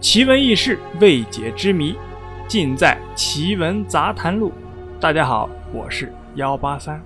[0.00, 1.94] 奇闻异事、未解之谜，
[2.48, 4.50] 尽在《奇闻杂谈录》。
[4.98, 7.04] 大家好，我是幺八三。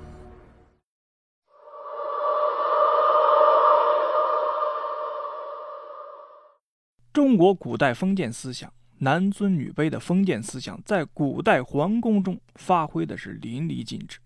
[7.12, 14.20] 中国古代封建思想，男尊女卑的封建思想，在古代皇宫中发挥的是淋漓尽致。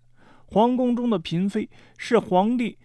[0.45, 1.67] 皇宫中的嫔妃
[1.97, 2.77] 是皇帝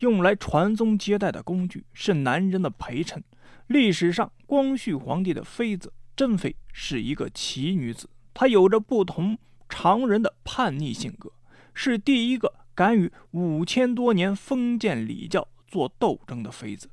[0.00, 3.22] 用来传宗接代的工具，是男人的陪衬。
[3.66, 11.30] 历史上，光绪皇帝的妃子珍妃是一个奇女子，她有着不同常人的叛逆性格，
[11.72, 16.90] 是第一个敢与五千多年封建礼教做斗争的妃子，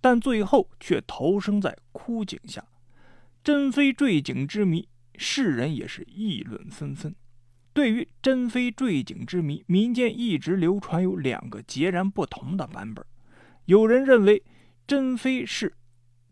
[0.00, 2.64] 但最后却投生在枯井下。
[3.44, 7.14] 珍妃坠井之谜，世人也是议论纷纷。
[7.78, 13.06] 对于珍妃坠井之谜，民间一直流传有两个截然不同的版本。
[13.66, 14.42] 有人认为
[14.84, 15.76] 珍妃是。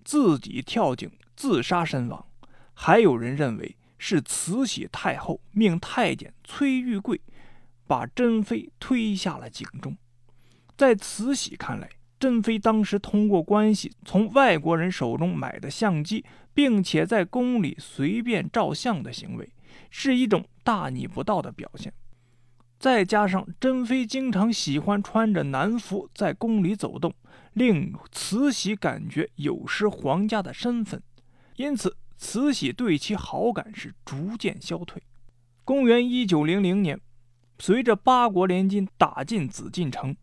[0.02, 2.26] 自己跳井自杀身亡，
[2.74, 7.20] 还有人认为是慈禧太后命太监崔玉贵
[7.86, 9.96] 把珍妃推下了井中。
[10.76, 19.48] 在慈禧看来，珍妃当时通过关系从外国人手中买的相机，并且在宫里随便照相的行为，
[19.90, 21.92] 是一种大逆不道的表现。
[22.78, 27.14] 再加上珍妃经常喜欢穿着男服在宫里走动。
[27.52, 31.02] 令慈禧感觉有失皇家的身份，
[31.56, 35.02] 因此慈禧对其好感是逐渐消退。
[35.64, 37.00] 公元一九零零年，
[37.58, 40.14] 随着八国联军打进紫禁城，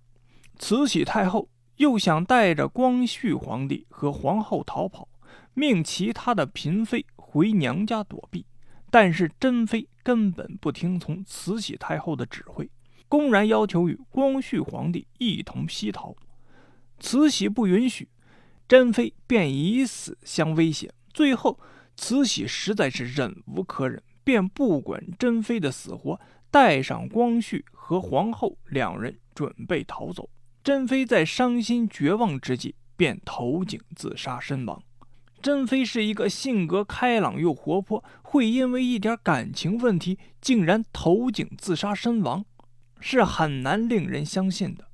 [0.60, 5.10] 慈禧太后又想带着光绪皇帝和皇后逃跑，
[5.56, 8.46] 命其他的嫔妃回娘家躲避。
[8.94, 12.70] 但是珍妃根本不听从慈禧太后的指挥，
[13.10, 16.16] 公然要求与光绪皇帝一同西逃。
[17.00, 18.08] 慈禧不允许，
[18.68, 20.94] 珍妃便以死相威胁。
[21.12, 21.60] 最后，
[21.98, 30.30] 慈禧实在是忍无可忍，便不管珍妃的死活，带上光绪和皇后两人准备逃走。
[30.64, 34.84] 珍妃在伤心绝望之际，便投井自杀身亡。
[35.44, 42.46] 珍妃是一个性格开朗又活泼，会因为一点感情问题竟然投井自杀身亡，
[43.02, 44.88] 是很难令人相信的。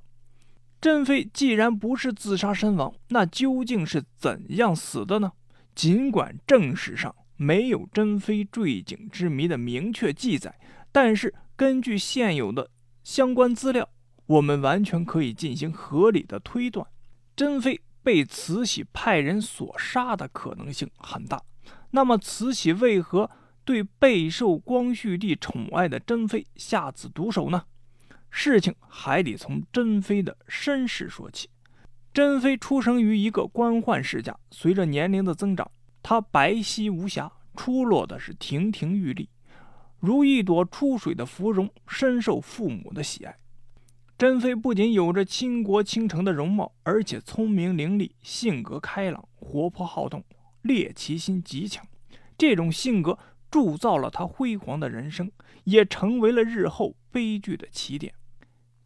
[0.80, 5.30] 珍妃既然不是自杀身亡，那究竟是怎样死的呢？
[5.72, 10.58] 尽管正史上没有珍妃坠井之谜的明确记载，
[10.90, 12.70] 但是根据现有的
[13.04, 13.88] 相关资料，
[14.26, 16.84] 我们完全可以进行合理的推断：
[17.36, 21.42] 珍妃被慈禧派人所杀的可能性很大。
[21.90, 23.30] 那么，慈禧为何
[23.64, 27.64] 对备受光绪帝宠爱的珍妃下此毒手呢？
[28.30, 31.50] 事情还得从珍妃的身世说起。
[32.12, 35.70] 珍妃出生于一个官宦世家，随着年龄的增长，
[36.02, 39.28] 她白皙无瑕，出落的是亭亭玉立，
[39.98, 43.36] 如一朵出水的芙蓉，深受父母的喜爱。
[44.20, 50.22] 珍妃不仅有着倾国倾城的容貌，而且聪明伶俐，性格开朗，活泼好动，
[50.60, 51.82] 猎奇心极强。
[52.36, 53.18] 这种性格
[53.50, 55.32] 铸造了她辉煌的人生，
[55.64, 58.12] 也成为了日后悲剧的起点。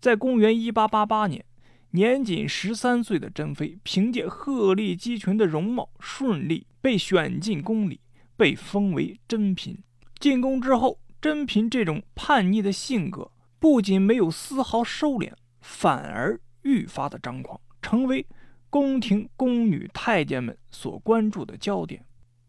[0.01, 1.45] 在公元一八八八年，
[1.91, 7.99] 年仅十三岁的珍妃凭借鹤立鸡群的容貌，顺利被选进宫里，
[8.37, 9.79] 被封为珍嫔。
[10.21, 13.33] 进宫之后，珍嫔这种叛逆的性格
[13.65, 15.33] 不仅没有丝毫收敛，
[15.63, 18.27] 反而愈发的张狂，成为
[18.69, 22.05] 宫廷宫女太监们所关注的焦点。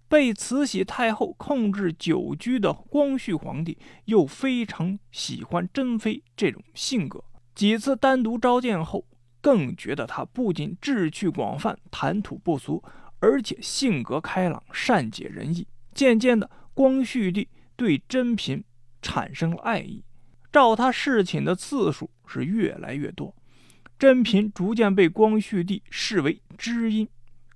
[0.09, 7.23] 被慈禧太后控制久居的光绪皇帝又非常喜欢珍妃这种性格。
[7.53, 9.05] 几次单独召见后，
[9.39, 12.83] 更觉得她不仅志趣广泛、谈吐不俗，
[13.21, 15.65] 而且性格开朗、善解人意。
[15.93, 17.47] 渐渐的，光绪帝
[17.77, 18.61] 对珍嫔
[19.01, 20.03] 产生了爱意，
[20.55, 23.35] 召他侍寝的次数是越来越多。
[23.99, 27.05] 珍嫔逐渐被光绪帝视为知音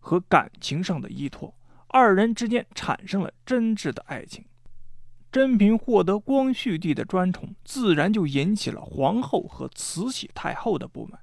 [0.01, 1.55] 和感情上的依托，
[1.87, 4.43] 二人之间产生了真挚的爱情。
[5.31, 11.21] 珍嫔获得光绪帝的专宠，自然就引起了皇后和慈禧太后的不满。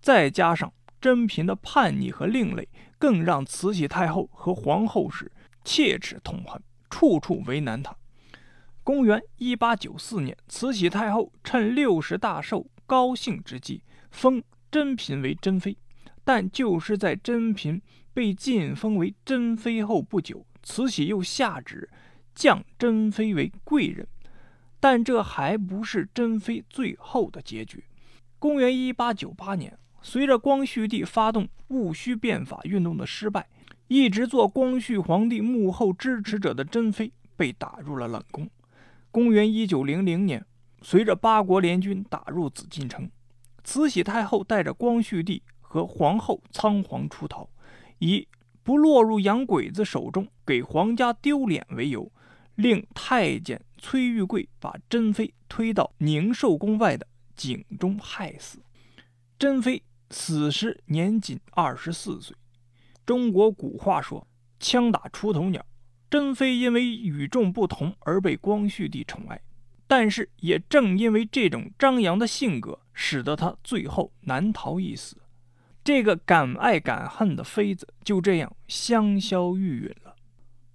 [0.00, 2.66] 再加上珍嫔的叛逆和另类，
[2.98, 5.30] 更让慈禧太后和皇后是
[5.66, 7.94] 切齿痛恨，处处为难她。
[8.84, 15.74] 公元一八九四年，慈禧太后趁六十大寿高兴之际，封珍嫔为珍妃。
[16.22, 17.80] 但就是在珍嫔
[18.12, 21.88] 被晋封为珍妃后不久，慈禧又下旨。
[22.34, 24.06] 降珍妃为贵人，
[24.80, 27.84] 但这还不是珍妃最后的结局。
[28.38, 33.48] 公元一八九八年，随着光绪帝发动戊戌变法运动的失败，
[33.88, 38.50] 一直做光绪皇帝幕后支持者的珍妃被打入了冷宫。
[39.14, 40.44] 公元一九零零年，
[40.82, 43.08] 随着八国联军打入紫禁城，
[43.62, 47.48] 慈禧太后带着光绪帝和皇后仓皇出逃，
[48.00, 48.26] 以
[48.64, 52.10] 不落入洋鬼子手中、给皇家丢脸为由，
[52.56, 57.06] 令太监崔玉贵把珍妃推到宁寿宫外的
[57.36, 58.58] 井中害死。
[59.38, 62.36] 珍妃死时年仅二十四岁。
[63.06, 64.26] 中国古话说
[64.58, 65.64] ：“枪打出头鸟。”
[66.14, 69.40] 珍妃因为与众不同而被光绪帝宠爱，
[69.88, 75.16] 但是也正因为这种张扬的性格，使得她最后难逃一死。
[75.82, 80.14] 这个敢爱敢恨的妃子就这样香消玉殒了。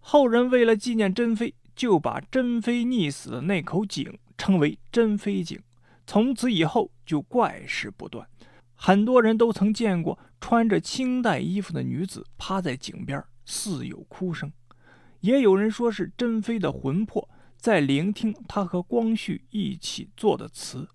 [0.01, 5.57] 后人为了纪念珍妃，就把珍妃溺死的那口井称为珍妃井。
[6.05, 8.27] 从此以后，就怪事不断。
[8.75, 14.49] 很多人都曾见过穿着清代衣服的女子趴在井边，似有哭声；
[15.21, 20.87] 也有人说是珍妃的魂魄在聆听她和光绪一起作的词。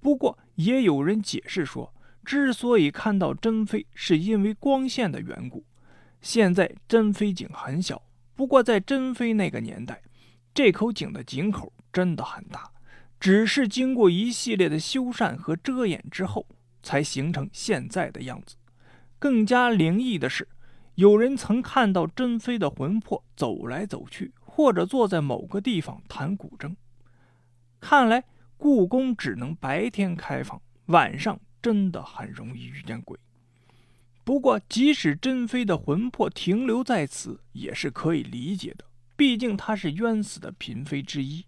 [0.00, 5.64] 不过，也有人解释说，之所以看到珍妃，是因为光线的缘故。
[6.20, 8.02] 现在珍妃井很小，
[8.34, 10.02] 不过在珍妃那个年代，
[10.54, 12.70] 这口井的井口真的很大，
[13.20, 16.46] 只是经过一系列的修缮和遮掩之后。
[16.84, 18.56] 才形成现在的样子。
[19.20, 20.48] 更加灵异的是，
[20.96, 26.74] 有人曾看到珍妃的魂魄走来走去，或者坐在某个地方弹古筝。
[27.80, 28.24] 看来
[28.56, 33.18] 故宫只能白天开放，晚上真的很容易遇见鬼。
[34.22, 38.84] 不过，即使珍妃的魂魄停留在此，也是可以理解的。
[39.16, 41.44] 毕竟她是冤死的嫔妃之一，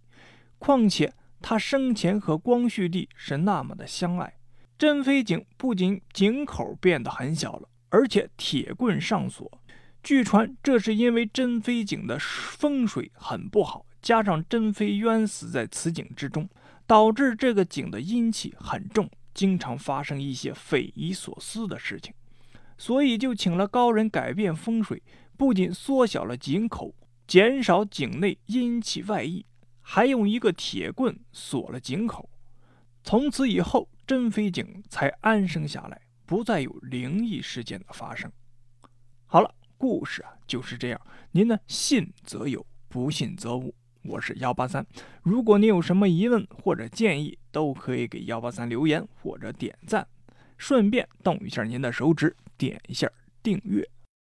[0.59, 4.35] 况且她生前和光绪帝是那么的相爱。
[4.77, 9.63] 珍妃井不仅井口变得很小了，而且铁棍上锁。
[10.03, 16.49] 据传，这是因为珍妃井的风水很不好，加上珍妃冤死在此井之中，
[16.89, 22.13] 导致这个井的阴气很重，经常发生一些匪夷所思的事情。
[22.77, 25.01] 所以就请了高人改变风水，
[25.37, 26.93] 不仅缩小了井口，
[27.29, 29.47] 减少井内阴气外溢，
[29.81, 32.29] 还用一个铁棍锁了井口。
[33.05, 33.89] 从此以后。
[34.07, 38.31] 珍妃井才安生下来，不再有灵异事件的发生。
[39.27, 41.01] 好了，故事啊就是这样。
[41.33, 43.75] 您呢，信则有，不信则无。
[44.03, 44.87] 我是幺八三，
[45.23, 50.07] 如果您有什么疑问或者建议，都可以给幺八三留言或者点赞，
[50.59, 53.11] 顺便动一下您的手指，点一下
[53.43, 53.89] 订阅。